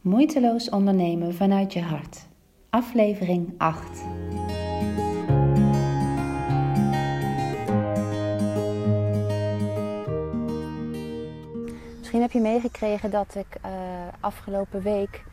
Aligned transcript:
Moeiteloos 0.00 0.68
ondernemen 0.68 1.34
vanuit 1.34 1.72
je 1.72 1.82
hart. 1.82 2.26
Aflevering 2.70 3.54
8. 3.58 4.04
Misschien 11.98 12.20
heb 12.20 12.30
je 12.30 12.40
meegekregen 12.40 13.10
dat 13.10 13.34
ik 13.34 13.46
uh, 13.66 13.70
afgelopen 14.20 14.82
week 14.82 15.24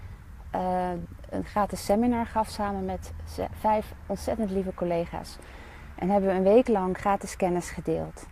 uh, 0.56 0.90
een 1.30 1.46
gratis 1.46 1.86
seminar 1.86 2.26
gaf 2.26 2.50
samen 2.50 2.86
met 2.86 3.14
vijf 3.60 3.94
ontzettend 4.08 4.52
lieve 4.52 4.74
collega's. 4.74 5.38
En 5.96 6.10
hebben 6.10 6.30
we 6.30 6.36
een 6.36 6.44
week 6.44 6.68
lang 6.68 6.98
gratis 6.98 7.36
kennis 7.36 7.70
gedeeld. 7.70 8.28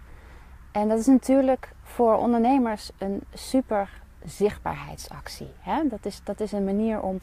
En 0.72 0.88
dat 0.88 1.00
is 1.00 1.08
natuurlijk 1.08 1.72
voor 1.84 2.16
ondernemers 2.16 2.92
een 2.98 3.22
super 3.34 4.04
zichtbaarheidsactie. 4.26 5.50
Hè? 5.60 5.88
Dat, 5.88 6.06
is, 6.06 6.22
dat 6.24 6.40
is 6.40 6.52
een 6.52 6.66
manier 6.66 7.02
om 7.02 7.20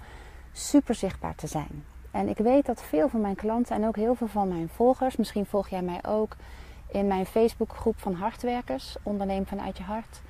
super 0.52 0.94
zichtbaar 0.94 1.34
te 1.34 1.46
zijn. 1.46 1.84
En 2.10 2.28
ik 2.28 2.36
weet 2.36 2.66
dat 2.66 2.82
veel 2.82 3.08
van 3.08 3.20
mijn 3.20 3.34
klanten 3.34 3.76
en 3.76 3.86
ook 3.86 3.96
heel 3.96 4.14
veel 4.14 4.26
van 4.26 4.48
mijn 4.48 4.68
volgers, 4.68 5.16
misschien 5.16 5.46
volg 5.46 5.68
jij 5.68 5.82
mij 5.82 6.00
ook 6.06 6.36
in 6.88 7.06
mijn 7.06 7.26
Facebookgroep 7.26 7.98
van 7.98 8.14
hartwerkers, 8.14 8.96
onderneem 9.02 9.46
vanuit 9.46 9.76
je 9.76 9.82
hart. 9.82 10.20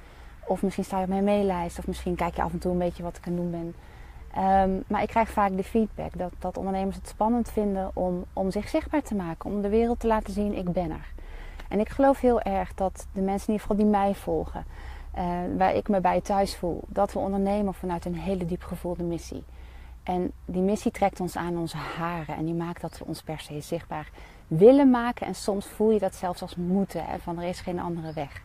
Of 0.46 0.62
misschien 0.62 0.84
sta 0.84 0.96
je 0.96 1.02
op 1.02 1.08
mijn 1.08 1.24
maillijst, 1.24 1.78
of 1.78 1.86
misschien 1.86 2.14
kijk 2.14 2.36
je 2.36 2.42
af 2.42 2.52
en 2.52 2.58
toe 2.58 2.72
een 2.72 2.78
beetje 2.78 3.02
wat 3.02 3.16
ik 3.16 3.26
aan 3.26 3.36
doen 3.36 3.50
ben. 3.50 3.74
Um, 4.38 4.84
maar 4.86 5.02
ik 5.02 5.08
krijg 5.08 5.30
vaak 5.30 5.56
de 5.56 5.64
feedback 5.64 6.18
dat, 6.18 6.32
dat 6.38 6.56
ondernemers 6.56 6.96
het 6.96 7.08
spannend 7.08 7.50
vinden 7.50 7.90
om, 7.94 8.24
om 8.32 8.50
zich 8.50 8.68
zichtbaar 8.68 9.02
te 9.02 9.14
maken, 9.14 9.50
om 9.50 9.62
de 9.62 9.68
wereld 9.68 10.00
te 10.00 10.06
laten 10.06 10.32
zien, 10.32 10.54
ik 10.56 10.72
ben 10.72 10.90
er. 10.90 11.12
En 11.68 11.80
ik 11.80 11.88
geloof 11.88 12.20
heel 12.20 12.40
erg 12.40 12.74
dat 12.74 13.06
de 13.12 13.20
mensen 13.20 13.48
in 13.48 13.52
ieder 13.52 13.60
geval 13.60 13.76
die 13.76 13.86
mij 13.86 14.14
volgen, 14.14 14.64
uh, 15.18 15.24
waar 15.56 15.74
ik 15.74 15.88
me 15.88 16.00
bij 16.00 16.20
thuis 16.20 16.56
voel, 16.56 16.80
dat 16.86 17.12
we 17.12 17.18
ondernemen 17.18 17.74
vanuit 17.74 18.04
een 18.04 18.16
hele 18.16 18.44
diep 18.44 18.62
gevoelde 18.62 19.02
missie. 19.02 19.44
En 20.02 20.32
die 20.44 20.62
missie 20.62 20.90
trekt 20.90 21.20
ons 21.20 21.36
aan 21.36 21.58
onze 21.58 21.76
haren 21.76 22.36
en 22.36 22.44
die 22.44 22.54
maakt 22.54 22.80
dat 22.80 22.98
we 22.98 23.04
ons 23.04 23.22
per 23.22 23.40
se 23.40 23.60
zichtbaar 23.60 24.10
willen 24.46 24.90
maken. 24.90 25.26
En 25.26 25.34
soms 25.34 25.66
voel 25.66 25.90
je 25.90 25.98
dat 25.98 26.14
zelfs 26.14 26.42
als 26.42 26.56
moeten, 26.56 27.04
hè, 27.04 27.18
van 27.18 27.38
er 27.38 27.48
is 27.48 27.60
geen 27.60 27.80
andere 27.80 28.12
weg. 28.12 28.42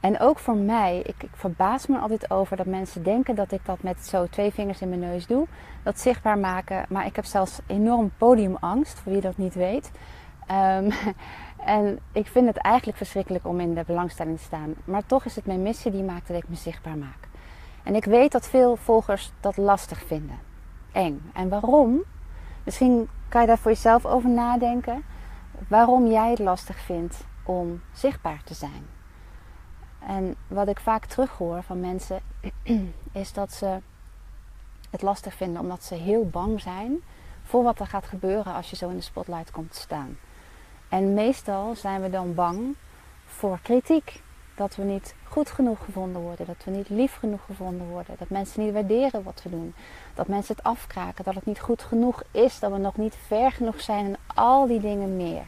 En 0.00 0.20
ook 0.20 0.38
voor 0.38 0.56
mij, 0.56 0.98
ik, 0.98 1.22
ik, 1.22 1.30
verbaas 1.32 1.86
me 1.86 1.98
altijd 1.98 2.30
over 2.30 2.56
dat 2.56 2.66
mensen 2.66 3.02
denken 3.02 3.34
dat 3.34 3.52
ik 3.52 3.60
dat 3.64 3.82
met 3.82 4.06
zo 4.06 4.26
twee 4.26 4.50
vingers 4.50 4.80
in 4.80 4.88
mijn 4.88 5.00
neus 5.00 5.26
doe. 5.26 5.46
Dat 5.82 6.00
zichtbaar 6.00 6.38
maken. 6.38 6.84
Maar 6.88 7.06
ik 7.06 7.16
heb 7.16 7.24
zelfs 7.24 7.60
enorm 7.66 8.10
podiumangst, 8.18 8.98
voor 8.98 9.12
wie 9.12 9.20
dat 9.20 9.36
niet 9.36 9.54
weet. 9.54 9.90
Um, 10.50 10.90
en 11.76 11.98
ik 12.12 12.26
vind 12.26 12.46
het 12.46 12.56
eigenlijk 12.56 12.96
verschrikkelijk 12.96 13.46
om 13.46 13.60
in 13.60 13.74
de 13.74 13.84
belangstelling 13.86 14.38
te 14.38 14.44
staan. 14.44 14.74
Maar 14.84 15.06
toch 15.06 15.24
is 15.24 15.36
het 15.36 15.46
mijn 15.46 15.62
missie 15.62 15.90
die 15.90 16.02
maakt 16.02 16.28
dat 16.28 16.36
ik 16.36 16.48
me 16.48 16.56
zichtbaar 16.56 16.96
maak. 16.96 17.28
En 17.82 17.94
ik 17.94 18.04
weet 18.04 18.32
dat 18.32 18.48
veel 18.48 18.76
volgers 18.76 19.32
dat 19.40 19.56
lastig 19.56 20.02
vinden. 20.06 20.38
Eng. 20.92 21.30
En 21.34 21.48
waarom? 21.48 22.02
Misschien 22.64 23.08
kan 23.28 23.40
je 23.40 23.46
daar 23.46 23.58
voor 23.58 23.70
jezelf 23.70 24.06
over 24.06 24.30
nadenken. 24.30 25.04
Waarom 25.68 26.06
jij 26.06 26.30
het 26.30 26.38
lastig 26.38 26.78
vindt 26.78 27.24
om 27.42 27.82
zichtbaar 27.92 28.42
te 28.44 28.54
zijn. 28.54 28.86
En 29.98 30.34
wat 30.46 30.68
ik 30.68 30.80
vaak 30.80 31.04
terughoor 31.04 31.62
van 31.62 31.80
mensen 31.80 32.20
is 33.12 33.32
dat 33.32 33.52
ze 33.52 33.80
het 34.90 35.02
lastig 35.02 35.34
vinden 35.34 35.60
omdat 35.62 35.84
ze 35.84 35.94
heel 35.94 36.28
bang 36.28 36.60
zijn 36.60 37.02
voor 37.42 37.62
wat 37.62 37.80
er 37.80 37.86
gaat 37.86 38.06
gebeuren 38.06 38.54
als 38.54 38.70
je 38.70 38.76
zo 38.76 38.88
in 38.88 38.96
de 38.96 39.02
spotlight 39.02 39.50
komt 39.50 39.72
te 39.72 39.80
staan. 39.80 40.16
En 40.88 41.14
meestal 41.14 41.74
zijn 41.74 42.02
we 42.02 42.10
dan 42.10 42.34
bang 42.34 42.74
voor 43.26 43.58
kritiek. 43.62 44.20
Dat 44.54 44.76
we 44.76 44.82
niet 44.82 45.14
goed 45.24 45.50
genoeg 45.50 45.84
gevonden 45.84 46.22
worden, 46.22 46.46
dat 46.46 46.64
we 46.64 46.70
niet 46.70 46.88
lief 46.88 47.16
genoeg 47.16 47.44
gevonden 47.46 47.86
worden, 47.86 48.14
dat 48.18 48.28
mensen 48.28 48.64
niet 48.64 48.72
waarderen 48.72 49.22
wat 49.22 49.40
we 49.42 49.50
doen, 49.50 49.74
dat 50.14 50.28
mensen 50.28 50.54
het 50.56 50.64
afkraken, 50.64 51.24
dat 51.24 51.34
het 51.34 51.46
niet 51.46 51.60
goed 51.60 51.82
genoeg 51.82 52.22
is, 52.30 52.58
dat 52.58 52.72
we 52.72 52.78
nog 52.78 52.96
niet 52.96 53.14
ver 53.26 53.52
genoeg 53.52 53.80
zijn 53.80 54.04
en 54.04 54.16
al 54.34 54.66
die 54.66 54.80
dingen 54.80 55.16
meer. 55.16 55.44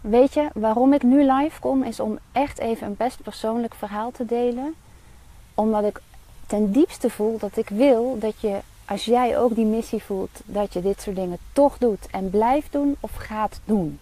Weet 0.00 0.34
je, 0.34 0.48
waarom 0.54 0.92
ik 0.92 1.02
nu 1.02 1.32
live 1.32 1.60
kom, 1.60 1.82
is 1.82 2.00
om 2.00 2.18
echt 2.32 2.58
even 2.58 2.86
een 2.86 2.96
best 2.96 3.22
persoonlijk 3.22 3.74
verhaal 3.74 4.10
te 4.10 4.24
delen. 4.24 4.74
Omdat 5.54 5.84
ik 5.84 6.00
ten 6.46 6.72
diepste 6.72 7.10
voel 7.10 7.38
dat 7.38 7.56
ik 7.56 7.68
wil 7.68 8.18
dat 8.18 8.40
je, 8.40 8.58
als 8.84 9.04
jij 9.04 9.38
ook 9.38 9.54
die 9.54 9.66
missie 9.66 10.02
voelt, 10.02 10.40
dat 10.44 10.72
je 10.72 10.82
dit 10.82 11.00
soort 11.00 11.16
dingen 11.16 11.38
toch 11.52 11.78
doet 11.78 12.06
en 12.10 12.30
blijft 12.30 12.72
doen 12.72 12.96
of 13.00 13.14
gaat 13.14 13.60
doen. 13.64 14.00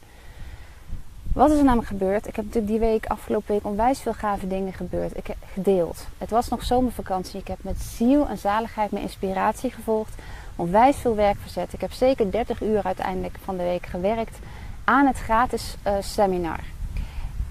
Wat 1.33 1.51
is 1.51 1.59
er 1.59 1.65
namelijk 1.65 1.89
gebeurd? 1.89 2.27
Ik 2.27 2.37
heb 2.37 2.45
natuurlijk 2.45 2.73
die 2.73 2.81
week, 2.81 3.07
afgelopen 3.07 3.55
week, 3.55 3.65
onwijs 3.65 4.01
veel 4.01 4.13
gave 4.13 4.47
dingen 4.47 4.73
gebeurd. 4.73 5.17
Ik 5.17 5.27
heb 5.27 5.37
gedeeld. 5.53 6.07
Het 6.19 6.31
was 6.31 6.49
nog 6.49 6.65
zomervakantie. 6.65 7.41
Ik 7.41 7.49
heb 7.49 7.59
met 7.61 7.81
ziel 7.81 8.29
en 8.29 8.39
zaligheid 8.39 8.91
mijn 8.91 9.05
inspiratie 9.05 9.71
gevolgd. 9.71 10.15
Onwijs 10.57 10.97
veel 10.97 11.15
werk 11.15 11.37
verzet. 11.41 11.73
Ik 11.73 11.81
heb 11.81 11.93
zeker 11.93 12.31
30 12.31 12.63
uur 12.63 12.83
uiteindelijk 12.83 13.37
van 13.45 13.57
de 13.57 13.63
week 13.63 13.87
gewerkt 13.87 14.39
aan 14.85 15.07
het 15.07 15.19
gratis 15.19 15.77
uh, 15.87 15.93
seminar. 16.01 16.61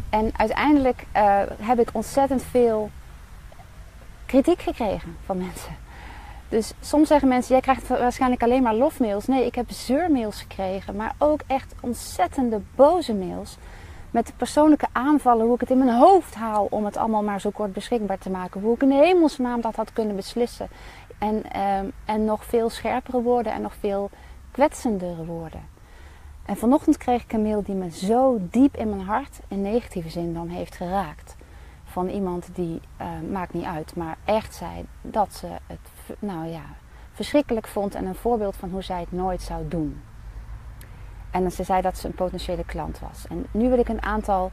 En 0.10 0.32
uiteindelijk 0.38 1.06
uh, 1.16 1.42
heb 1.60 1.80
ik 1.80 1.90
ontzettend 1.92 2.44
veel 2.44 2.90
kritiek 4.26 4.62
gekregen 4.62 5.18
van 5.26 5.38
mensen. 5.38 5.76
Dus 6.52 6.74
soms 6.80 7.08
zeggen 7.08 7.28
mensen, 7.28 7.52
jij 7.52 7.62
krijgt 7.62 7.88
waarschijnlijk 7.88 8.44
alleen 8.44 8.64
maar 8.64 8.76
lofmails. 8.76 9.28
Nee, 9.28 9.46
ik 9.46 9.56
heb 9.56 9.72
zeurmails 9.72 10.42
gekregen, 10.42 10.96
maar 10.96 11.16
ook 11.18 11.42
echt 11.48 11.74
ontzettende 11.82 12.62
boze 12.76 13.14
mails. 13.14 13.58
Met 14.10 14.34
persoonlijke 14.38 14.88
aanvallen, 14.92 15.46
hoe 15.46 15.54
ik 15.54 15.60
het 15.60 15.70
in 15.70 15.78
mijn 15.78 15.98
hoofd 15.98 16.36
haal 16.36 16.68
om 16.70 16.86
het 16.86 16.98
allemaal 16.98 17.24
maar 17.24 17.42
zo 17.42 17.50
kort 17.50 17.74
beschikbaar 17.74 18.18
te 18.18 18.30
maken. 18.30 18.62
Hoe 18.62 18.76
ik 18.76 18.82
in 18.82 18.90
de 18.90 18.96
hemelsnaam 18.96 19.62
dat 19.62 19.76
had 19.76 19.94
kunnen 19.94 20.16
beslissen. 20.16 20.68
En, 21.18 21.44
uh, 21.56 21.80
en 22.06 22.26
nog 22.26 22.46
veel 22.46 22.70
scherpere 22.70 23.22
woorden 23.22 23.54
en 23.54 23.62
nog 23.62 23.76
veel 23.80 24.10
kwetsendere 24.52 25.26
woorden. 25.26 25.62
En 26.46 26.58
vanochtend 26.58 26.98
kreeg 26.98 27.24
ik 27.24 27.34
een 27.34 27.42
mail 27.42 27.64
die 27.64 27.76
me 27.76 27.92
zo 27.92 28.38
diep 28.42 28.78
in 28.78 28.90
mijn 28.90 29.02
hart, 29.02 29.40
in 29.48 29.62
negatieve 29.62 30.10
zin 30.10 30.34
dan, 30.34 30.48
heeft 30.48 30.76
geraakt. 30.76 31.36
Van 31.84 32.10
iemand 32.10 32.50
die, 32.54 32.82
uh, 33.02 33.08
maakt 33.32 33.54
niet 33.54 33.66
uit, 33.66 33.96
maar 33.96 34.18
echt 34.26 34.56
zei 34.56 34.86
dat 35.02 35.34
ze 35.34 35.48
het 35.68 35.80
nou 36.20 36.48
ja, 36.48 36.64
verschrikkelijk 37.12 37.68
vond 37.68 37.96
en 37.96 38.06
een 38.06 38.16
voorbeeld 38.16 38.56
van 38.56 38.70
hoe 38.70 38.84
zij 38.84 39.00
het 39.00 39.12
nooit 39.12 39.42
zou 39.42 39.68
doen. 39.68 40.02
En 41.32 41.52
ze 41.52 41.64
zei 41.64 41.82
dat 41.82 41.98
ze 41.98 42.08
een 42.08 42.14
potentiële 42.14 42.66
klant 42.66 43.00
was. 43.00 43.28
En 43.30 43.46
nu 43.52 43.70
wil 43.70 43.80
ik 43.80 43.90
een 43.90 44.02
aantal 44.02 44.52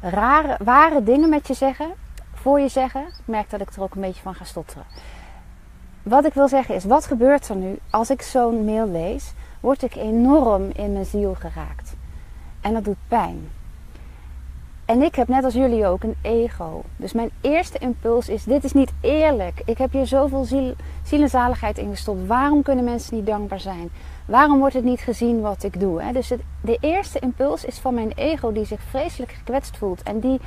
rare, 0.00 0.64
ware 0.64 1.02
dingen 1.02 1.28
met 1.28 1.46
je 1.46 1.54
zeggen, 1.54 1.94
voor 2.32 2.60
je 2.60 2.68
zeggen. 2.68 3.06
Ik 3.06 3.26
merk 3.26 3.50
dat 3.50 3.60
ik 3.60 3.70
er 3.70 3.82
ook 3.82 3.94
een 3.94 4.00
beetje 4.00 4.22
van 4.22 4.34
ga 4.34 4.44
stotteren. 4.44 4.84
Wat 6.02 6.24
ik 6.24 6.34
wil 6.34 6.48
zeggen 6.48 6.74
is, 6.74 6.84
wat 6.84 7.06
gebeurt 7.06 7.48
er 7.48 7.56
nu 7.56 7.78
als 7.90 8.10
ik 8.10 8.22
zo'n 8.22 8.64
mail 8.64 8.88
lees? 8.88 9.32
Word 9.60 9.82
ik 9.82 9.94
enorm 9.94 10.70
in 10.72 10.92
mijn 10.92 11.04
ziel 11.04 11.34
geraakt. 11.34 11.94
En 12.60 12.72
dat 12.72 12.84
doet 12.84 13.08
pijn. 13.08 13.48
En 14.90 15.02
ik 15.02 15.14
heb 15.14 15.28
net 15.28 15.44
als 15.44 15.54
jullie 15.54 15.86
ook 15.86 16.02
een 16.02 16.16
ego. 16.22 16.82
Dus 16.96 17.12
mijn 17.12 17.30
eerste 17.40 17.78
impuls 17.78 18.28
is: 18.28 18.44
dit 18.44 18.64
is 18.64 18.72
niet 18.72 18.92
eerlijk. 19.00 19.62
Ik 19.64 19.78
heb 19.78 19.92
hier 19.92 20.06
zoveel 20.06 20.44
ziel, 20.44 20.74
ziel 21.02 21.22
en 21.22 21.28
zaligheid 21.28 21.78
in 21.78 21.90
gestopt. 21.90 22.26
Waarom 22.26 22.62
kunnen 22.62 22.84
mensen 22.84 23.16
niet 23.16 23.26
dankbaar 23.26 23.60
zijn? 23.60 23.90
Waarom 24.26 24.58
wordt 24.58 24.74
het 24.74 24.84
niet 24.84 25.00
gezien 25.00 25.40
wat 25.40 25.62
ik 25.62 25.80
doe? 25.80 26.12
Dus 26.12 26.32
de 26.60 26.78
eerste 26.80 27.18
impuls 27.18 27.64
is 27.64 27.78
van 27.78 27.94
mijn 27.94 28.12
ego 28.14 28.52
die 28.52 28.64
zich 28.64 28.80
vreselijk 28.82 29.32
gekwetst 29.32 29.76
voelt 29.76 30.02
en 30.02 30.20
die 30.20 30.40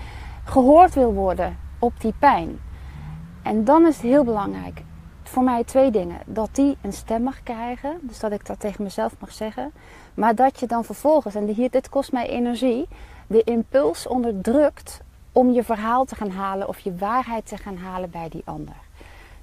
gehoord 0.44 0.94
wil 0.94 1.14
worden 1.14 1.58
op 1.80 1.94
die 2.00 2.14
pijn. 2.20 2.60
En 3.44 3.64
dan 3.64 3.88
is 3.88 3.96
het 3.96 4.06
heel 4.06 4.24
belangrijk 4.24 4.82
voor 5.24 5.44
mij 5.44 5.64
twee 5.64 5.92
dingen. 5.92 6.18
Dat 6.26 6.50
die 6.52 6.78
een 6.82 6.94
stem 6.94 7.22
mag 7.22 7.44
krijgen, 7.44 7.98
dus 8.02 8.20
dat 8.20 8.32
ik 8.32 8.46
dat 8.46 8.60
tegen 8.60 8.84
mezelf 8.84 9.16
mag 9.20 9.32
zeggen. 9.32 9.72
Maar 10.14 10.36
dat 10.36 10.60
je 10.60 10.68
dan 10.68 10.84
vervolgens, 10.84 11.36
en 11.36 11.48
hier, 11.48 11.70
dit 11.70 11.90
kost 11.90 12.12
mij 12.12 12.30
energie, 12.30 12.88
de 13.34 13.44
impuls 13.44 14.08
onderdrukt 14.08 15.02
om 15.32 15.52
je 15.52 15.64
verhaal 15.64 16.06
te 16.06 16.16
gaan 16.16 16.30
halen 16.30 16.68
of 16.68 16.80
je 16.80 16.96
waarheid 16.96 17.48
te 17.48 17.58
gaan 17.58 17.78
halen 17.78 18.10
bij 18.10 18.30
die 18.30 18.42
ander. 18.46 18.76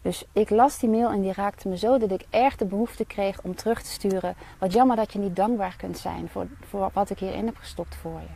Dus 0.03 0.25
ik 0.33 0.51
las 0.51 0.79
die 0.79 0.89
mail 0.89 1.11
en 1.11 1.21
die 1.21 1.33
raakte 1.33 1.69
me 1.69 1.79
zo 1.79 1.99
dat 1.99 2.11
ik 2.11 2.27
erg 2.31 2.57
de 2.57 2.65
behoefte 2.65 3.05
kreeg 3.05 3.43
om 3.43 3.55
terug 3.55 3.83
te 3.83 3.91
sturen. 3.91 4.35
Wat 4.59 4.73
jammer 4.73 4.97
dat 4.97 5.13
je 5.13 5.19
niet 5.19 5.37
dankbaar 5.37 5.75
kunt 5.77 5.99
zijn 5.99 6.29
voor, 6.29 6.47
voor 6.61 6.91
wat 6.93 7.11
ik 7.11 7.19
hierin 7.19 7.47
heb 7.47 7.57
gestopt 7.57 7.95
voor 7.95 8.21
je. 8.21 8.35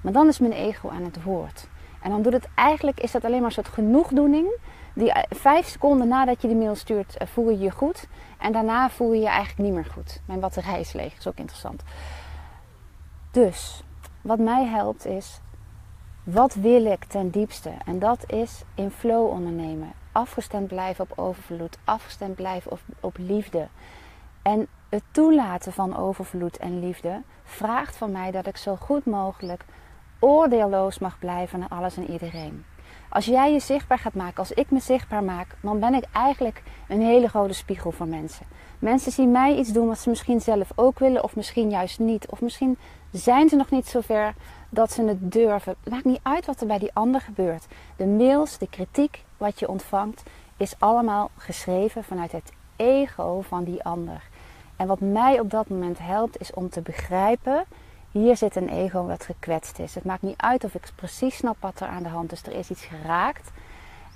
Maar 0.00 0.12
dan 0.12 0.28
is 0.28 0.38
mijn 0.38 0.52
ego 0.52 0.88
aan 0.88 1.04
het 1.04 1.22
woord. 1.22 1.68
En 2.02 2.10
dan 2.10 2.22
doet 2.22 2.32
het 2.32 2.48
eigenlijk, 2.54 3.00
is 3.00 3.10
dat 3.12 3.24
alleen 3.24 3.36
maar 3.36 3.46
een 3.46 3.52
soort 3.52 3.68
genoegdoening. 3.68 4.48
Die 4.94 5.12
eh, 5.12 5.22
vijf 5.30 5.66
seconden 5.66 6.08
nadat 6.08 6.42
je 6.42 6.48
die 6.48 6.56
mail 6.56 6.74
stuurt, 6.74 7.16
eh, 7.16 7.26
voel 7.26 7.50
je 7.50 7.58
je 7.58 7.70
goed. 7.70 8.06
En 8.38 8.52
daarna 8.52 8.90
voel 8.90 9.12
je 9.12 9.20
je 9.20 9.28
eigenlijk 9.28 9.58
niet 9.58 9.72
meer 9.72 9.92
goed. 9.92 10.20
Mijn 10.24 10.40
batterij 10.40 10.80
is 10.80 10.92
leeg, 10.92 11.16
is 11.18 11.26
ook 11.26 11.38
interessant. 11.38 11.82
Dus 13.30 13.82
wat 14.22 14.38
mij 14.38 14.64
helpt 14.64 15.06
is, 15.06 15.40
wat 16.24 16.54
wil 16.54 16.84
ik 16.84 17.04
ten 17.04 17.30
diepste? 17.30 17.70
En 17.84 17.98
dat 17.98 18.30
is 18.30 18.62
in 18.74 18.90
flow 18.90 19.30
ondernemen. 19.30 19.92
Afgestemd 20.12 20.66
blijven 20.66 21.04
op 21.10 21.18
overvloed, 21.18 21.78
afgestemd 21.84 22.34
blijven 22.34 22.78
op, 23.00 23.16
liefde. 23.18 23.68
En 24.42 24.66
het 24.88 25.02
toelaten 25.10 25.72
van 25.72 25.96
overvloed 25.96 26.56
en 26.56 26.80
liefde 26.80 27.22
vraagt 27.44 27.96
van 27.96 28.12
mij 28.12 28.30
dat 28.30 28.46
ik 28.46 28.56
zo 28.56 28.76
goed 28.76 29.06
mogelijk 29.06 29.64
oordeelloos 30.18 30.98
mag 30.98 31.18
blijven 31.18 31.58
naar 31.58 31.68
alles 31.68 31.96
en 31.96 32.10
iedereen. 32.10 32.64
Als 33.08 33.24
jij 33.24 33.52
je 33.52 33.60
zichtbaar 33.60 33.98
gaat 33.98 34.14
maken, 34.14 34.38
als 34.38 34.52
ik 34.52 34.70
me 34.70 34.80
zichtbaar 34.80 35.24
maak, 35.24 35.56
dan 35.60 35.80
ben 35.80 35.94
ik 35.94 36.04
eigenlijk 36.12 36.62
een 36.88 37.02
hele 37.02 37.28
grote 37.28 37.54
spiegel 37.54 37.90
voor 37.90 38.08
mensen. 38.08 38.46
Mensen 38.78 39.12
zien 39.12 39.30
mij 39.30 39.56
iets 39.56 39.72
doen 39.72 39.86
wat 39.86 39.98
ze 39.98 40.08
misschien 40.08 40.40
zelf 40.40 40.72
ook 40.74 40.98
willen, 40.98 41.24
of 41.24 41.36
misschien 41.36 41.70
juist 41.70 41.98
niet. 41.98 42.26
Of 42.26 42.40
misschien 42.40 42.78
zijn 43.12 43.48
ze 43.48 43.56
nog 43.56 43.70
niet 43.70 43.86
zover 43.86 44.34
dat 44.68 44.92
ze 44.92 45.02
het 45.02 45.32
durven. 45.32 45.74
Het 45.82 45.92
maakt 45.92 46.04
niet 46.04 46.20
uit 46.22 46.46
wat 46.46 46.60
er 46.60 46.66
bij 46.66 46.78
die 46.78 46.94
ander 46.94 47.20
gebeurt. 47.20 47.66
De 47.96 48.06
mails, 48.06 48.58
de 48.58 48.68
kritiek, 48.68 49.24
wat 49.36 49.58
je 49.58 49.68
ontvangt, 49.68 50.22
is 50.56 50.74
allemaal 50.78 51.30
geschreven 51.36 52.04
vanuit 52.04 52.32
het 52.32 52.52
ego 52.76 53.40
van 53.40 53.64
die 53.64 53.84
ander. 53.84 54.22
En 54.76 54.86
wat 54.86 55.00
mij 55.00 55.40
op 55.40 55.50
dat 55.50 55.68
moment 55.68 55.98
helpt, 55.98 56.40
is 56.40 56.52
om 56.52 56.68
te 56.68 56.80
begrijpen: 56.80 57.64
hier 58.10 58.36
zit 58.36 58.56
een 58.56 58.68
ego 58.68 59.06
wat 59.06 59.24
gekwetst 59.24 59.78
is. 59.78 59.94
Het 59.94 60.04
maakt 60.04 60.22
niet 60.22 60.40
uit 60.40 60.64
of 60.64 60.74
ik 60.74 60.90
precies 60.94 61.36
snap 61.36 61.56
wat 61.60 61.80
er 61.80 61.88
aan 61.88 62.02
de 62.02 62.08
hand 62.08 62.32
is. 62.32 62.42
Er 62.42 62.52
is 62.52 62.70
iets 62.70 62.84
geraakt. 62.84 63.50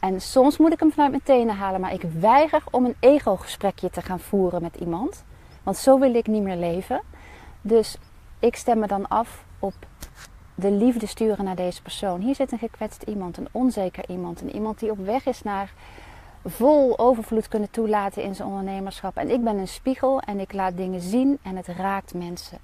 En 0.00 0.20
soms 0.20 0.56
moet 0.58 0.72
ik 0.72 0.80
hem 0.80 0.92
vanuit 0.92 1.10
mijn 1.10 1.22
tenen 1.22 1.56
halen, 1.56 1.80
maar 1.80 1.92
ik 1.92 2.02
weiger 2.18 2.62
om 2.70 2.84
een 2.84 2.96
ego-gesprekje 3.00 3.90
te 3.90 4.02
gaan 4.02 4.20
voeren 4.20 4.62
met 4.62 4.76
iemand. 4.76 5.24
Want 5.62 5.76
zo 5.76 5.98
wil 5.98 6.14
ik 6.14 6.26
niet 6.26 6.42
meer 6.42 6.56
leven. 6.56 7.00
Dus 7.60 7.98
ik 8.38 8.56
stem 8.56 8.78
me 8.78 8.86
dan 8.86 9.08
af 9.08 9.44
op 9.58 9.74
de 10.54 10.70
liefde 10.70 11.06
sturen 11.06 11.44
naar 11.44 11.56
deze 11.56 11.82
persoon. 11.82 12.20
Hier 12.20 12.34
zit 12.34 12.52
een 12.52 12.58
gekwetst 12.58 13.02
iemand, 13.02 13.36
een 13.36 13.48
onzeker 13.52 14.08
iemand, 14.08 14.40
een 14.40 14.54
iemand 14.54 14.78
die 14.78 14.90
op 14.90 14.98
weg 14.98 15.26
is 15.26 15.42
naar 15.42 15.72
vol 16.44 16.98
overvloed 16.98 17.48
kunnen 17.48 17.70
toelaten 17.70 18.22
in 18.22 18.34
zijn 18.34 18.48
ondernemerschap. 18.48 19.16
En 19.16 19.30
ik 19.30 19.44
ben 19.44 19.58
een 19.58 19.68
spiegel 19.68 20.20
en 20.20 20.40
ik 20.40 20.52
laat 20.52 20.76
dingen 20.76 21.00
zien 21.00 21.38
en 21.42 21.56
het 21.56 21.66
raakt 21.66 22.14
mensen. 22.14 22.58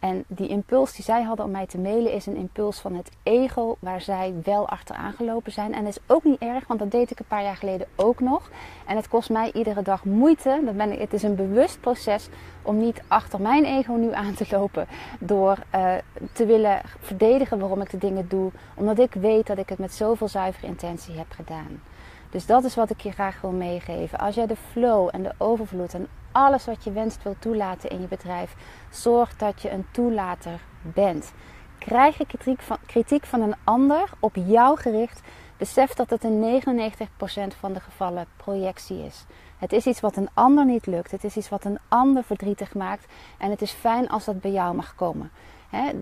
En 0.00 0.24
die 0.26 0.48
impuls 0.48 0.92
die 0.94 1.04
zij 1.04 1.22
hadden 1.22 1.44
om 1.44 1.50
mij 1.50 1.66
te 1.66 1.78
mailen 1.78 2.12
is 2.12 2.26
een 2.26 2.36
impuls 2.36 2.78
van 2.78 2.94
het 2.94 3.10
ego 3.22 3.76
waar 3.78 4.00
zij 4.00 4.34
wel 4.44 4.68
achteraan 4.68 5.12
gelopen 5.12 5.52
zijn. 5.52 5.74
En 5.74 5.84
dat 5.84 5.92
is 5.96 6.02
ook 6.14 6.24
niet 6.24 6.40
erg, 6.40 6.66
want 6.66 6.80
dat 6.80 6.90
deed 6.90 7.10
ik 7.10 7.18
een 7.18 7.24
paar 7.26 7.42
jaar 7.42 7.56
geleden 7.56 7.86
ook 7.96 8.20
nog. 8.20 8.50
En 8.86 8.96
het 8.96 9.08
kost 9.08 9.30
mij 9.30 9.52
iedere 9.52 9.82
dag 9.82 10.04
moeite. 10.04 10.74
Het 10.98 11.12
is 11.12 11.22
een 11.22 11.34
bewust 11.34 11.80
proces 11.80 12.28
om 12.62 12.78
niet 12.78 13.02
achter 13.08 13.40
mijn 13.40 13.64
ego 13.64 13.92
nu 13.92 14.12
aan 14.12 14.34
te 14.34 14.46
lopen. 14.50 14.86
Door 15.18 15.58
uh, 15.74 15.94
te 16.32 16.46
willen 16.46 16.80
verdedigen 17.00 17.58
waarom 17.58 17.80
ik 17.80 17.90
de 17.90 17.98
dingen 17.98 18.28
doe. 18.28 18.50
Omdat 18.74 18.98
ik 18.98 19.14
weet 19.14 19.46
dat 19.46 19.58
ik 19.58 19.68
het 19.68 19.78
met 19.78 19.94
zoveel 19.94 20.28
zuivere 20.28 20.66
intentie 20.66 21.16
heb 21.16 21.30
gedaan. 21.30 21.82
Dus 22.30 22.46
dat 22.46 22.64
is 22.64 22.74
wat 22.74 22.90
ik 22.90 23.00
je 23.00 23.12
graag 23.12 23.40
wil 23.40 23.50
meegeven. 23.50 24.18
Als 24.18 24.34
jij 24.34 24.46
de 24.46 24.56
flow 24.70 25.08
en 25.12 25.22
de 25.22 25.32
overvloed 25.38 25.94
en 25.94 26.08
alles 26.32 26.64
wat 26.64 26.84
je 26.84 26.92
wenst 26.92 27.22
wil 27.22 27.36
toelaten 27.38 27.90
in 27.90 28.00
je 28.00 28.06
bedrijf, 28.06 28.54
zorg 28.90 29.36
dat 29.36 29.62
je 29.62 29.70
een 29.70 29.86
toelater 29.90 30.60
bent. 30.82 31.32
Krijg 31.78 32.18
je 32.18 32.26
kritiek 32.26 32.60
van, 32.60 32.76
kritiek 32.86 33.26
van 33.26 33.40
een 33.40 33.56
ander 33.64 34.10
op 34.20 34.36
jou 34.36 34.78
gericht, 34.78 35.20
besef 35.56 35.94
dat 35.94 36.10
het 36.10 36.24
in 36.24 36.62
99% 36.62 37.56
van 37.58 37.72
de 37.72 37.80
gevallen 37.80 38.26
projectie 38.36 39.04
is. 39.04 39.24
Het 39.60 39.72
is 39.72 39.86
iets 39.86 40.00
wat 40.00 40.16
een 40.16 40.28
ander 40.34 40.64
niet 40.64 40.86
lukt. 40.86 41.10
Het 41.10 41.24
is 41.24 41.36
iets 41.36 41.48
wat 41.48 41.64
een 41.64 41.78
ander 41.88 42.24
verdrietig 42.24 42.74
maakt. 42.74 43.12
En 43.38 43.50
het 43.50 43.62
is 43.62 43.70
fijn 43.70 44.08
als 44.08 44.24
dat 44.24 44.40
bij 44.40 44.50
jou 44.50 44.74
mag 44.74 44.94
komen. 44.94 45.30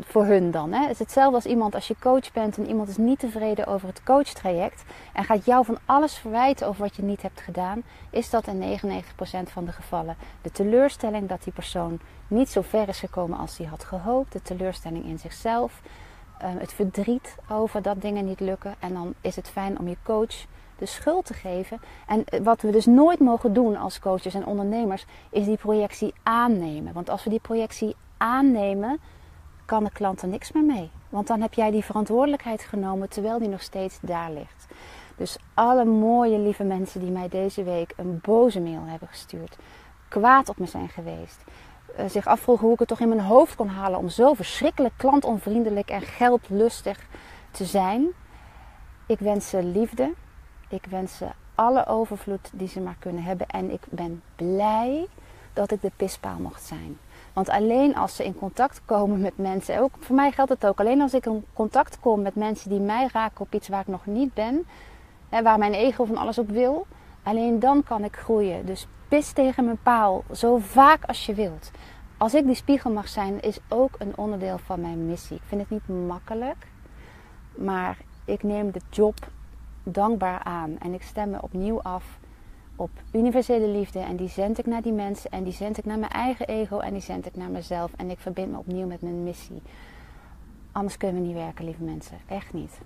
Voor 0.00 0.24
hun 0.24 0.50
dan. 0.50 0.72
Hè. 0.72 0.80
Het 0.80 0.90
is 0.90 0.98
hetzelfde 0.98 1.34
als 1.34 1.46
iemand 1.46 1.74
als 1.74 1.88
je 1.88 1.96
coach 2.00 2.32
bent 2.32 2.56
en 2.56 2.66
iemand 2.66 2.88
is 2.88 2.96
niet 2.96 3.18
tevreden 3.18 3.66
over 3.66 3.88
het 3.88 4.02
coachtraject 4.02 4.84
en 5.12 5.24
gaat 5.24 5.44
jou 5.44 5.64
van 5.64 5.78
alles 5.84 6.14
verwijten 6.14 6.66
over 6.66 6.82
wat 6.82 6.96
je 6.96 7.02
niet 7.02 7.22
hebt 7.22 7.40
gedaan, 7.40 7.82
is 8.10 8.30
dat 8.30 8.46
in 8.46 8.78
99% 8.78 9.52
van 9.52 9.64
de 9.64 9.72
gevallen 9.72 10.16
de 10.42 10.50
teleurstelling 10.50 11.28
dat 11.28 11.44
die 11.44 11.52
persoon 11.52 12.00
niet 12.28 12.48
zo 12.48 12.62
ver 12.62 12.88
is 12.88 12.98
gekomen 12.98 13.38
als 13.38 13.58
hij 13.58 13.66
had 13.66 13.84
gehoopt, 13.84 14.32
de 14.32 14.42
teleurstelling 14.42 15.04
in 15.04 15.18
zichzelf, 15.18 15.80
eh, 16.38 16.48
het 16.58 16.72
verdriet 16.72 17.36
over 17.50 17.82
dat 17.82 18.02
dingen 18.02 18.24
niet 18.24 18.40
lukken 18.40 18.74
en 18.78 18.92
dan 18.92 19.14
is 19.20 19.36
het 19.36 19.48
fijn 19.48 19.78
om 19.78 19.88
je 19.88 19.96
coach 20.02 20.46
de 20.78 20.86
schuld 20.86 21.24
te 21.24 21.34
geven. 21.34 21.80
En 22.06 22.24
wat 22.42 22.60
we 22.60 22.70
dus 22.70 22.86
nooit 22.86 23.18
mogen 23.18 23.52
doen 23.52 23.76
als 23.76 23.98
coaches 23.98 24.34
en 24.34 24.46
ondernemers, 24.46 25.06
is 25.30 25.44
die 25.44 25.56
projectie 25.56 26.14
aannemen. 26.22 26.92
Want 26.92 27.10
als 27.10 27.24
we 27.24 27.30
die 27.30 27.40
projectie 27.40 27.96
aannemen, 28.16 29.00
kan 29.68 29.84
de 29.84 29.90
klant 29.90 30.22
er 30.22 30.28
niks 30.28 30.52
meer 30.52 30.64
mee. 30.64 30.90
Want 31.08 31.26
dan 31.26 31.40
heb 31.40 31.54
jij 31.54 31.70
die 31.70 31.84
verantwoordelijkheid 31.84 32.62
genomen 32.62 33.08
terwijl 33.08 33.38
die 33.38 33.48
nog 33.48 33.62
steeds 33.62 33.98
daar 34.00 34.32
ligt. 34.32 34.66
Dus 35.16 35.36
alle 35.54 35.84
mooie 35.84 36.38
lieve 36.38 36.64
mensen 36.64 37.00
die 37.00 37.10
mij 37.10 37.28
deze 37.28 37.62
week 37.62 37.92
een 37.96 38.18
boze 38.22 38.60
mail 38.60 38.84
hebben 38.84 39.08
gestuurd, 39.08 39.56
kwaad 40.08 40.48
op 40.48 40.58
me 40.58 40.66
zijn 40.66 40.88
geweest, 40.88 41.44
eh, 41.96 42.08
zich 42.08 42.26
afvroegen 42.26 42.64
hoe 42.64 42.72
ik 42.72 42.78
het 42.78 42.88
toch 42.88 43.00
in 43.00 43.08
mijn 43.08 43.20
hoofd 43.20 43.54
kon 43.54 43.68
halen 43.68 43.98
om 43.98 44.08
zo 44.08 44.34
verschrikkelijk 44.34 44.94
klantonvriendelijk 44.96 45.90
en 45.90 46.02
geldlustig 46.02 47.06
te 47.50 47.64
zijn. 47.64 48.06
Ik 49.06 49.18
wens 49.18 49.48
ze 49.48 49.62
liefde. 49.62 50.12
Ik 50.68 50.86
wens 50.90 51.16
ze 51.16 51.26
alle 51.54 51.86
overvloed 51.86 52.50
die 52.52 52.68
ze 52.68 52.80
maar 52.80 52.96
kunnen 52.98 53.22
hebben. 53.22 53.46
En 53.46 53.70
ik 53.70 53.82
ben 53.88 54.22
blij 54.36 55.06
dat 55.52 55.70
ik 55.70 55.80
de 55.80 55.90
pispaal 55.96 56.38
mocht 56.38 56.62
zijn. 56.62 56.98
Want 57.32 57.48
alleen 57.48 57.96
als 57.96 58.16
ze 58.16 58.24
in 58.24 58.34
contact 58.34 58.80
komen 58.84 59.20
met 59.20 59.38
mensen, 59.38 59.80
ook 59.80 59.90
voor 59.98 60.16
mij 60.16 60.30
geldt 60.30 60.50
het 60.50 60.66
ook, 60.66 60.80
alleen 60.80 61.00
als 61.00 61.14
ik 61.14 61.26
in 61.26 61.44
contact 61.52 62.00
kom 62.00 62.22
met 62.22 62.34
mensen 62.34 62.70
die 62.70 62.80
mij 62.80 63.08
raken 63.12 63.40
op 63.40 63.54
iets 63.54 63.68
waar 63.68 63.80
ik 63.80 63.86
nog 63.86 64.06
niet 64.06 64.34
ben, 64.34 64.66
waar 65.28 65.58
mijn 65.58 65.72
ego 65.72 66.04
van 66.04 66.16
alles 66.16 66.38
op 66.38 66.50
wil, 66.50 66.86
alleen 67.22 67.58
dan 67.58 67.82
kan 67.82 68.04
ik 68.04 68.16
groeien. 68.16 68.66
Dus 68.66 68.86
pis 69.08 69.32
tegen 69.32 69.64
mijn 69.64 69.82
paal, 69.82 70.24
zo 70.32 70.58
vaak 70.58 71.04
als 71.04 71.26
je 71.26 71.34
wilt. 71.34 71.70
Als 72.16 72.34
ik 72.34 72.46
die 72.46 72.54
spiegel 72.54 72.90
mag 72.90 73.08
zijn, 73.08 73.42
is 73.42 73.58
ook 73.68 73.94
een 73.98 74.16
onderdeel 74.16 74.58
van 74.58 74.80
mijn 74.80 75.06
missie. 75.06 75.36
Ik 75.36 75.42
vind 75.46 75.60
het 75.60 75.70
niet 75.70 76.06
makkelijk, 76.06 76.66
maar 77.54 77.96
ik 78.24 78.42
neem 78.42 78.70
de 78.70 78.80
job 78.90 79.14
dankbaar 79.82 80.42
aan 80.42 80.76
en 80.78 80.94
ik 80.94 81.02
stem 81.02 81.30
me 81.30 81.42
opnieuw 81.42 81.82
af 81.82 82.18
op 82.78 82.90
universele 83.12 83.68
liefde. 83.68 83.98
En 83.98 84.16
die 84.16 84.28
zend 84.28 84.58
ik 84.58 84.66
naar 84.66 84.82
die 84.82 84.92
mensen. 84.92 85.30
En 85.30 85.44
die 85.44 85.52
zend 85.52 85.78
ik 85.78 85.84
naar 85.84 85.98
mijn 85.98 86.12
eigen 86.12 86.46
ego. 86.46 86.78
En 86.78 86.92
die 86.92 87.02
zend 87.02 87.26
ik 87.26 87.36
naar 87.36 87.50
mezelf. 87.50 87.92
En 87.96 88.10
ik 88.10 88.18
verbind 88.18 88.50
me 88.50 88.58
opnieuw 88.58 88.86
met 88.86 89.02
mijn 89.02 89.22
missie. 89.22 89.62
Anders 90.72 90.96
kunnen 90.96 91.20
we 91.20 91.26
niet 91.26 91.36
werken, 91.36 91.64
lieve 91.64 91.82
mensen. 91.82 92.18
Echt 92.28 92.52
niet. 92.52 92.78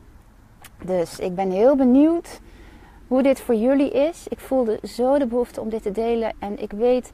Dus 0.85 1.19
ik 1.19 1.35
ben 1.35 1.51
heel 1.51 1.77
benieuwd 1.77 2.41
hoe 3.07 3.23
dit 3.23 3.41
voor 3.41 3.55
jullie 3.55 3.91
is. 3.91 4.29
Ik 4.29 4.39
voelde 4.39 4.79
zo 4.83 5.19
de 5.19 5.27
behoefte 5.27 5.61
om 5.61 5.69
dit 5.69 5.83
te 5.83 5.91
delen. 5.91 6.35
En 6.39 6.63
ik 6.63 6.71
weet, 6.71 7.13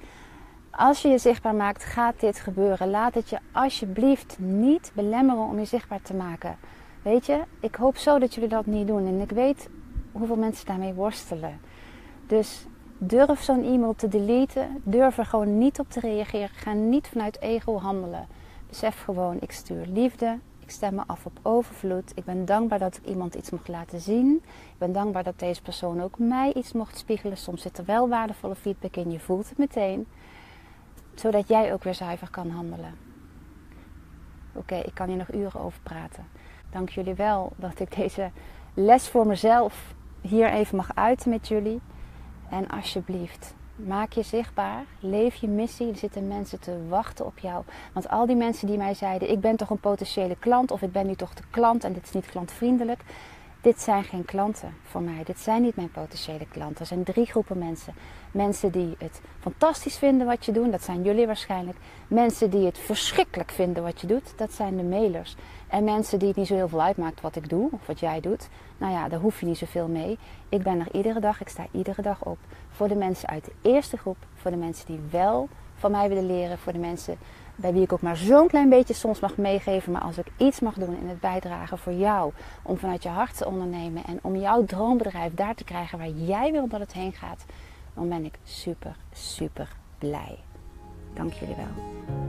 als 0.71 1.03
je 1.03 1.09
je 1.09 1.19
zichtbaar 1.19 1.55
maakt, 1.55 1.85
gaat 1.85 2.21
dit 2.21 2.39
gebeuren. 2.39 2.91
Laat 2.91 3.15
het 3.15 3.31
je 3.31 3.39
alsjeblieft 3.53 4.37
niet 4.39 4.93
belemmeren 4.95 5.45
om 5.45 5.59
je 5.59 5.65
zichtbaar 5.65 6.03
te 6.03 6.15
maken. 6.15 6.57
Weet 7.03 7.27
je, 7.27 7.41
ik 7.61 7.75
hoop 7.75 7.97
zo 7.97 8.19
dat 8.19 8.35
jullie 8.35 8.49
dat 8.49 8.67
niet 8.67 8.87
doen. 8.87 9.07
En 9.07 9.21
ik 9.21 9.31
weet 9.31 9.69
hoeveel 10.13 10.37
mensen 10.37 10.67
daarmee 10.67 10.95
worstelen. 10.95 11.61
Dus 12.29 12.67
durf 12.99 13.43
zo'n 13.43 13.65
e-mail 13.65 13.95
te 13.95 14.09
deleten. 14.09 14.81
Durf 14.83 15.19
er 15.19 15.25
gewoon 15.25 15.59
niet 15.59 15.79
op 15.79 15.91
te 15.91 16.01
reageren. 16.01 16.49
Ga 16.49 16.73
niet 16.73 17.09
vanuit 17.09 17.41
ego 17.41 17.79
handelen. 17.79 18.27
Besef 18.69 19.03
gewoon, 19.03 19.37
ik 19.41 19.53
stuur 19.53 19.87
liefde. 19.87 20.39
Ik 20.59 20.71
stem 20.71 20.95
me 20.95 21.03
af 21.07 21.27
op 21.27 21.39
overvloed. 21.43 22.13
Ik 22.15 22.25
ben 22.25 22.45
dankbaar 22.45 22.79
dat 22.79 22.97
ik 22.97 23.07
iemand 23.07 23.35
iets 23.35 23.51
mocht 23.51 23.69
laten 23.69 24.01
zien. 24.01 24.43
Ik 24.45 24.79
ben 24.79 24.93
dankbaar 24.93 25.25
dat 25.25 25.39
deze 25.39 25.63
persoon 25.63 26.03
ook 26.03 26.19
mij 26.19 26.53
iets 26.53 26.73
mocht 26.73 26.99
spiegelen. 26.99 27.37
Soms 27.37 27.63
zit 27.63 27.79
er 27.79 27.85
wel 27.85 28.09
waardevolle 28.09 28.55
feedback 28.55 28.97
in. 28.97 29.11
Je 29.11 29.21
voelt 29.21 29.49
het 29.49 29.59
meteen. 29.59 30.07
Zodat 31.15 31.49
jij 31.49 31.73
ook 31.73 31.83
weer 31.83 31.95
zuiver 31.95 32.31
kan 32.31 32.51
handelen. 32.51 32.95
Oké, 34.53 34.75
ik 34.75 34.95
kan 34.95 35.09
hier 35.09 35.17
nog 35.17 35.33
uren 35.33 35.61
over 35.61 35.81
praten. 35.83 36.25
Dank 36.71 36.89
jullie 36.89 37.15
wel 37.15 37.53
dat 37.57 37.81
ik 37.81 37.97
deze 37.97 38.31
les 38.75 39.09
voor 39.09 39.27
mezelf 39.27 39.95
hier 40.21 40.51
even 40.51 40.77
mag 40.77 40.95
uiten 40.95 41.31
met 41.31 41.49
jullie. 41.49 41.81
En 42.51 42.69
alsjeblieft, 42.69 43.55
maak 43.77 44.13
je 44.13 44.23
zichtbaar. 44.23 44.85
Leef 45.01 45.35
je 45.35 45.49
missie. 45.49 45.89
Er 45.89 45.97
zitten 45.97 46.29
mensen 46.29 46.61
te 46.61 46.87
wachten 46.89 47.27
op 47.27 47.39
jou. 47.39 47.65
Want 47.93 48.09
al 48.09 48.27
die 48.27 48.37
mensen 48.37 48.67
die 48.67 48.77
mij 48.77 48.95
zeiden: 48.95 49.31
Ik 49.31 49.41
ben 49.41 49.57
toch 49.57 49.71
een 49.71 49.81
potentiële 49.81 50.37
klant. 50.39 50.71
Of 50.71 50.83
ik 50.83 50.93
ben 50.93 51.07
nu 51.07 51.15
toch 51.15 51.35
de 51.35 51.43
klant 51.51 51.85
en 51.85 51.93
dit 51.93 52.05
is 52.05 52.13
niet 52.13 52.27
klantvriendelijk. 52.27 53.01
Dit 53.61 53.81
zijn 53.81 54.05
geen 54.05 54.25
klanten 54.25 54.75
voor 54.83 55.03
mij. 55.03 55.25
Dit 55.25 55.39
zijn 55.41 55.63
niet 55.63 55.77
mijn 55.77 55.91
potentiële 55.91 56.47
klanten. 56.49 56.81
Er 56.81 56.87
zijn 56.87 57.05
drie 57.05 57.27
groepen 57.27 57.59
mensen. 57.59 57.95
Mensen 58.31 58.73
die 58.73 58.95
het 58.99 59.21
fantastisch 59.41 59.99
vinden 59.99 60.27
wat 60.27 60.45
je 60.45 60.53
doet. 60.53 60.71
Dat 60.71 60.83
zijn 60.83 61.03
jullie 61.03 61.27
waarschijnlijk. 61.27 61.79
Mensen 62.09 62.51
die 62.51 62.67
het 62.67 62.79
verschrikkelijk 62.79 63.51
vinden 63.51 63.83
wat 63.83 64.01
je 64.01 64.07
doet. 64.07 64.33
Dat 64.37 64.53
zijn 64.53 64.77
de 64.77 64.83
mailers. 64.83 65.37
En 65.69 65.85
mensen 65.85 66.19
die 66.19 66.29
het 66.29 66.37
niet 66.37 66.47
zo 66.47 66.55
heel 66.55 66.69
veel 66.69 66.83
uitmaakt 66.83 67.21
wat 67.21 67.37
ik 67.37 67.49
doe 67.49 67.69
of 67.73 67.87
wat 67.87 68.01
jij 68.01 68.21
doet. 68.21 68.49
Nou 68.77 68.93
ja, 68.93 69.09
daar 69.09 69.21
hoef 69.21 69.41
je 69.41 69.47
niet 69.47 69.59
zoveel 69.59 69.89
mee. 69.89 70.19
Ik 70.49 70.63
ben 70.63 70.81
er 70.81 70.93
iedere 70.93 71.21
dag, 71.21 71.41
ik 71.41 71.49
sta 71.49 71.67
iedere 71.71 72.03
dag 72.03 72.25
op. 72.25 72.39
Voor 72.71 72.89
de 72.89 72.97
mensen 72.97 73.29
uit 73.29 73.45
de 73.45 73.53
eerste 73.63 73.97
groep. 73.97 74.17
Voor 74.35 74.51
de 74.51 74.57
mensen 74.57 74.87
die 74.87 75.01
wel 75.11 75.49
van 75.79 75.91
mij 75.91 76.09
willen 76.09 76.27
leren. 76.27 76.59
Voor 76.59 76.73
de 76.73 76.79
mensen 76.79 77.19
bij 77.57 77.73
wie 77.73 77.83
ik 77.83 77.93
ook 77.93 78.01
maar 78.01 78.17
zo'n 78.17 78.49
klein 78.49 78.69
beetje 78.69 78.95
soms 78.95 79.21
mag 79.21 79.37
meegeven. 79.37 79.93
Maar 79.93 80.03
als 80.03 80.19
ik 80.19 80.27
iets 80.37 80.61
mag 80.61 80.75
doen 80.75 80.97
in 81.01 81.09
het 81.09 81.21
bijdragen 81.21 81.79
voor 81.79 81.93
jou. 81.93 82.33
Om 82.63 82.79
vanuit 82.79 83.03
je 83.03 83.09
hart 83.09 83.37
te 83.37 83.47
ondernemen. 83.47 84.05
En 84.05 84.19
om 84.23 84.37
jouw 84.37 84.65
droombedrijf 84.65 85.35
daar 85.35 85.55
te 85.55 85.65
krijgen 85.65 85.99
waar 85.99 86.09
jij 86.09 86.53
wil 86.53 86.69
dat 86.69 86.81
het 86.81 86.93
heen 86.93 87.13
gaat. 87.13 87.45
Dan 87.95 88.09
ben 88.09 88.25
ik 88.25 88.39
super, 88.45 88.97
super 89.13 89.69
blij. 89.99 90.39
Dank 91.15 91.33
jullie 91.33 91.57
wel. 91.57 92.28